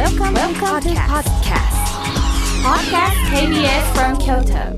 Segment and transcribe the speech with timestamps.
[0.00, 1.76] Welcome, Welcome to podcast.
[2.64, 4.72] Podcast KBS from Kyoto.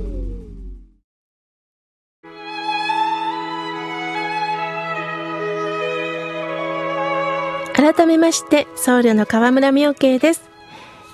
[7.72, 10.42] 改めまして僧侶の河村明慶です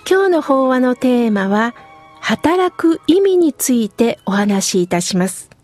[0.09, 1.75] 今日の法話のテーマは
[2.22, 5.57] 働く意味についてお話しいたしますえ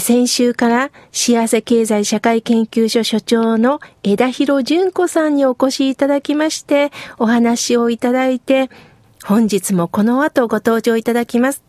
[0.00, 8.68] 先週から幸せ経済社会研究所所長の枝広純子さんにお越しいただきましてお話をいただいて
[9.24, 11.62] 本日もこの後ご登場いただきます。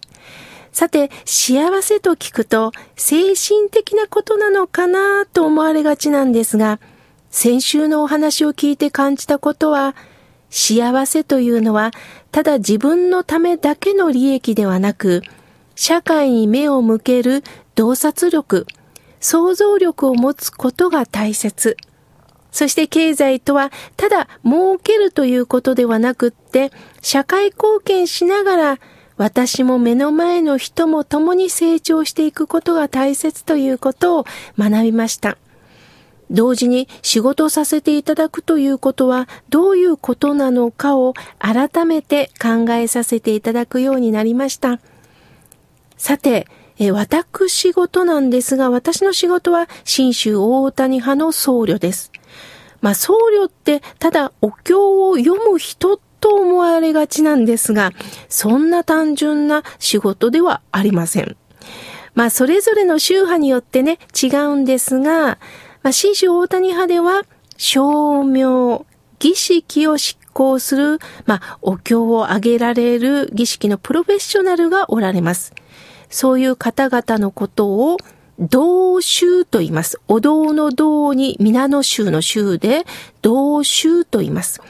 [0.72, 6.80] さて、幸せと聞くと精神的なことなのかなと思われがちなんですが、
[7.32, 9.96] 先週のお話を聞いて感じたことは、
[10.52, 11.92] 幸せというのは、
[12.32, 15.24] ただ自分のためだけの利益ではなく、
[15.74, 17.44] 社会に目を向ける
[17.78, 18.66] 洞察力、
[19.20, 21.78] 想像力を持つことが大切。
[22.52, 26.72] そして経済とは、ただ儲けるということではなくって、
[27.04, 28.80] 社会貢献しながら、
[29.16, 34.26] 私も目の前の人も共に成長していくことが大切ということを
[34.58, 35.38] 学びました。
[36.32, 44.80] 同時に仕事させていただくということはどういうことなのかを改めて考えさせていただくようになりました。
[45.96, 46.48] さて、
[46.80, 52.12] え私事なんですが、私の仕事は新州大谷派の僧侶です。
[52.82, 57.92] まあ、僧侶ってただお経を読む人と思われがちなんですが、
[58.30, 61.36] そんな単純な仕事ではありません。
[62.14, 65.38] まあ、それぞれの宗派によってね、違うんですが、
[65.84, 67.24] まあ、新州大谷派では、
[67.58, 68.86] 照明、
[69.20, 75.54] 儀式を執行する、まあ、お経をあげられる儀式のプロフェッショナルがおられます。
[76.10, 77.98] そういう方々のことを、
[78.40, 80.00] 道宗と言います。
[80.08, 82.86] お堂の道に皆の宗の宗で、
[83.22, 84.62] 道宗と言います。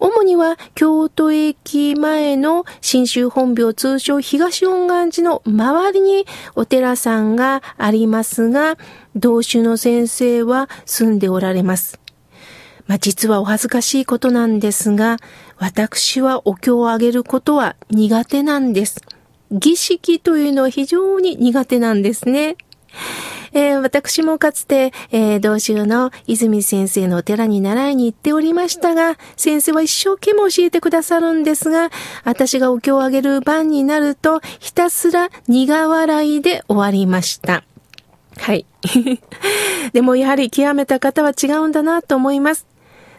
[0.00, 8.78] 主には京都駅前の新州本廟通称東恩願寺の周りにお寺さんがありますが、
[9.14, 12.00] 同種の先生は住んでおられます。
[12.86, 15.18] まあ、実はお恥ずかしいことなんですが、
[15.58, 19.02] 私はお経をあげることは苦手なんです。
[19.50, 22.56] 儀式というのは非常に苦手なんですね。
[23.52, 31.90] えー、私もかつて、えー、同州の泉先生のお寺に習いに行っておりましたが、先生は一生懸命教えてくださるんですが、
[32.24, 37.64] 私がお経をあげる番になると、ひたすら苦笑いで終わりました。
[38.36, 38.66] はい。
[39.92, 42.66] でもやはり極めた方は違うんだなと思います。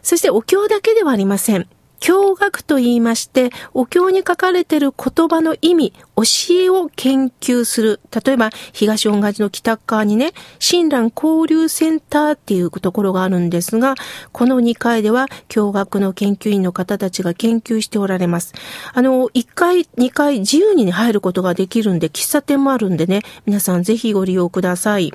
[0.02, 1.68] そしてお経だけではありません。
[2.00, 8.00] 経学と言いまして、お経に書かれている言葉の意味、教えを研究する。
[8.26, 13.96] 例えば、東恩賀寺の北側にね、親鸞交流センターっていうところがあるんですが、
[14.32, 18.54] この2階では、経学の研究員の方たちが研究しておられます。
[18.94, 25.12] あの、1階、2階自由に、ね、入ることができるんで、喫茶店もあるんでね、皆さんぜひご利用ください。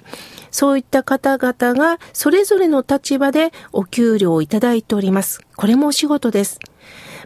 [0.50, 5.40] そういった方々が、それぞれの立場でお給料をいただいております。
[5.56, 6.58] これもお仕事です。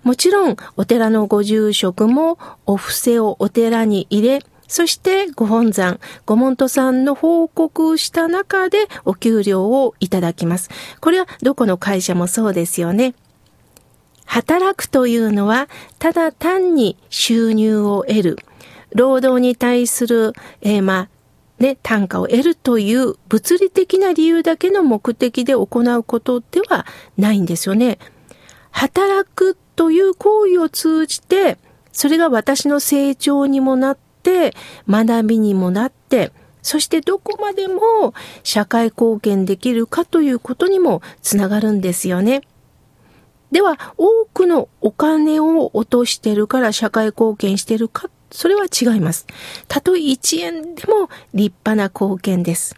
[0.02, 10.70] もちろん、お寺のご住職もお布施をお寺に入れ、そしてご本山、ご門徒さんの報告した中でお給料をいただきます。
[11.00, 13.14] これはどこの会社もそうですよね。
[14.26, 15.68] 働くというのは、
[15.98, 18.38] ただ単に収入を得る。
[18.94, 21.08] 労働に対する、えー、まあ、
[21.60, 26.86] ね、単価を得るという物理的な理由だけの目的で行うことでは
[27.18, 27.98] ないんですよね。
[28.70, 31.56] 働くという行為を通じて、
[31.90, 34.54] それが私の成長にもなって、
[34.86, 42.42] 学びにもなって、そしてどこまでも社会貢献できるかということにもつながるんですよね。
[43.52, 49.26] では、多くのお金を落としてるから社会貢献してるか、それは違います。
[49.66, 52.76] たとえ1円でも立派な貢献です。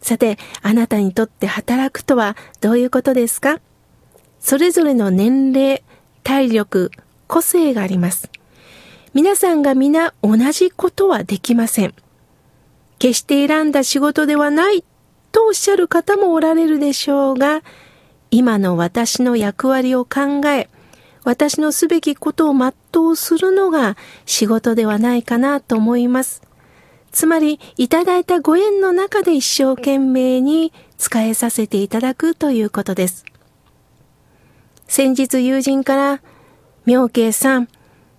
[0.00, 3.60] さて、あなたにとって働くとはどういうことですか？
[4.40, 5.82] それぞれの年齢、
[6.24, 6.90] 体力、
[7.28, 8.30] 個性があります。
[9.12, 11.94] 皆さんが皆同じことはできません。
[12.98, 14.82] 決して選んだ仕事ではない
[15.30, 17.62] とおっしゃる方もおられるでしょうが、
[18.30, 20.68] 今の私の役割を考え、
[21.22, 22.72] 私のすべきことを全
[23.08, 23.96] うするのが
[24.26, 26.42] 仕事ではないかなと思います。
[27.12, 33.24] つまり、いただいたご縁の中で一生懸命に使えさせていただくということです。
[34.86, 36.22] 先日友人から、
[36.86, 37.68] 妙慶さん、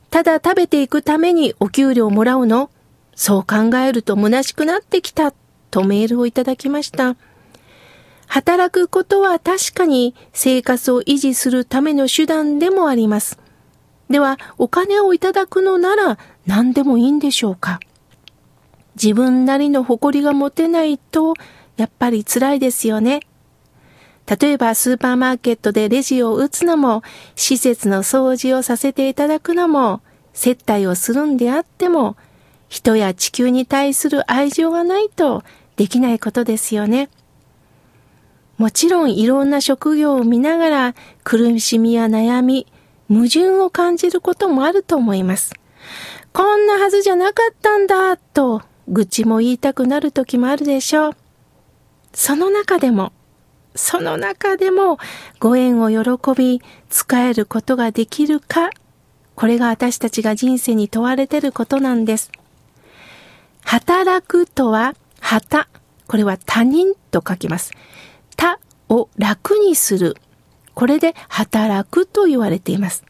[0.10, 2.70] ただ食べていくためにお給料もらうの？
[3.16, 5.34] そう考えると虚しくなってきた
[5.72, 7.16] とメールをいただきました。
[8.28, 13.40] 働くことは確かに生活を維持するための手段でもあります。
[14.10, 17.80] では、お金をいただくのなら何でもいいんでしょうか？
[18.96, 21.34] 自分なりの誇りが持てないと、
[21.78, 23.22] やっぱり辛いですよね。
[24.28, 27.04] 例えばスーパーマーケットでレジを打つのも、
[27.36, 30.02] 施設の掃除をさせていただくのも、
[30.34, 32.18] 接待をするんであっても、
[32.68, 35.44] 人や地球に対する愛情がないと
[35.76, 37.10] できないことですよね。
[38.58, 42.68] もちろんいろんな職業を見ながら苦しみや悩み、
[43.08, 45.54] 矛盾を感じることもあると思います。
[46.34, 51.12] こんなはずじゃなかったんだ、と愚痴も言いたくなる時もあるでしょう。
[52.14, 53.12] その中でも、
[53.76, 54.98] その中でも
[55.40, 58.70] ご縁を喜び、使えることができるか、
[59.36, 62.32] これが私たちが人生に問われてることなんです。
[63.64, 65.68] 働くとは、旗。
[66.08, 67.72] これは他人と書きます。
[68.38, 70.16] 他を楽にする。
[70.74, 73.04] これで働くと言われています。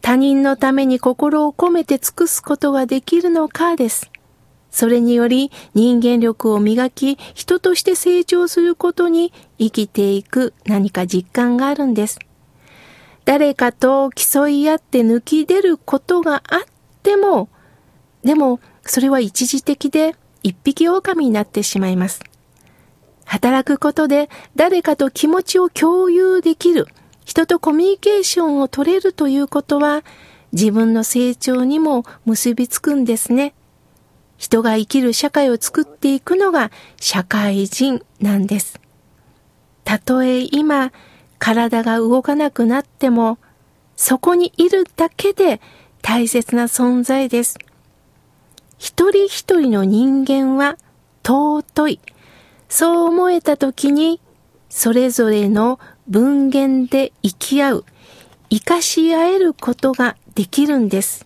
[0.00, 4.10] 他人のために心を込めて尽くすことができるのかです。
[4.74, 12.18] それにより人間力を磨き、人として成長することに生きていく何か実感があるんです。
[13.24, 16.60] 誰かと競い合って抜き出ることがあっ
[17.04, 17.48] ても、
[18.24, 22.20] でもそれは一時的で一匹狼になってしまいます。
[23.26, 26.88] 働くことで誰かと気持ちを共有できる、
[27.24, 30.02] 人とコミュニケーションを取れるということは、
[30.50, 33.54] 自分の成長にも結びつくんですね。
[34.44, 36.70] 人が生きる社会を作っていくのが
[37.00, 38.78] 社会人なんです。
[39.84, 40.92] たとえ今、
[41.38, 43.38] 体が動かなくなっても、
[43.96, 45.62] そこにいるだけで
[46.02, 47.56] 大切な存在です。
[48.76, 50.76] 一人一人の人間は
[51.26, 52.00] 尊い。
[52.68, 54.20] そう思えた時に、
[54.68, 57.84] それぞれの分限で生き合う、
[58.50, 61.24] 生かし合えることができるんです。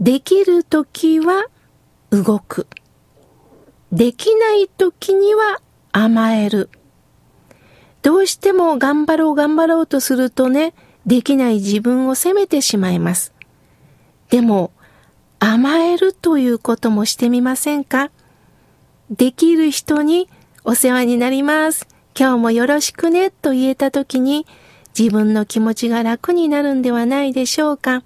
[0.00, 1.46] できる時は
[2.10, 2.66] 動く。
[3.90, 5.60] できない時には
[5.92, 6.70] 甘える。
[8.02, 10.72] どうしても頑張ろう頑張ろうとするとね、
[11.04, 13.32] できない自分を責めてしまいます。
[14.30, 14.72] でも、
[15.40, 18.10] 甘えるということもしてみませんか？
[19.10, 20.28] できる人に
[20.64, 21.88] お世話になります。
[22.18, 24.46] 今日もよろしくねと言えた時に
[24.98, 28.02] 自分の気持ちが楽になるんではないでしょうか？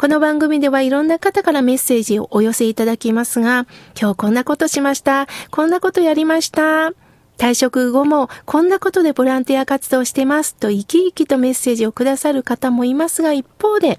[0.00, 3.66] この番組ではいろんな方からメッセージをお寄せいただきますが、
[4.00, 5.26] 今日こんなことしました。
[5.50, 6.92] こんなことやりました。
[7.36, 13.98] 退職後もこんなことでボランティア活動してますと生き生きとメッセージをくださる方もいますが、一方で、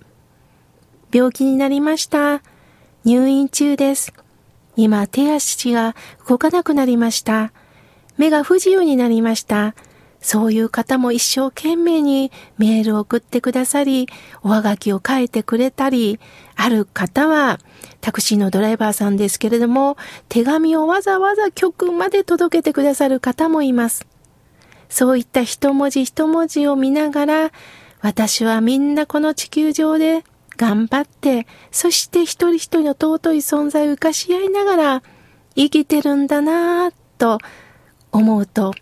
[1.13, 2.41] 病気になりました。
[3.05, 4.11] 入院中です。
[4.75, 5.95] 今手足が
[6.27, 7.53] 動かなくなりました。
[8.17, 9.75] 目が不自由になりました。
[10.21, 14.07] そういう方も一生懸命にメールを送ってくださり、
[14.43, 16.19] おはがきを書いてくれたり、
[16.55, 17.59] ある方は
[18.01, 19.97] タクシーのドライバーさんですけれども、
[20.29, 24.05] 手紙をわざわざ局まで届けてくださる方もいます。
[24.89, 27.51] そういった一文字一文字を見ながら、
[28.01, 30.23] 私はみんなこの地球上で
[30.57, 35.03] 頑張って、そして一人一人の尊い存在を生かし合いながら
[35.55, 37.39] 生きてるんだなぁと
[38.11, 38.73] 思うと、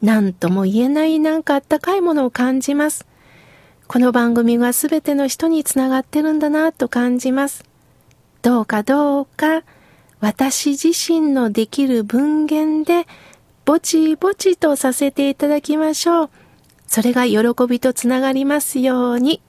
[0.00, 3.06] 何とも言えないなんかあったかいものを感じます。
[3.88, 7.64] この番組は全ての人につながってるんだなと感じます。
[8.42, 9.64] どうかどうか
[10.20, 13.06] 私自身のできる文言で
[13.64, 16.30] ぼちぼちとさせていただきましょう。
[16.86, 19.42] それが喜びとつながりますように。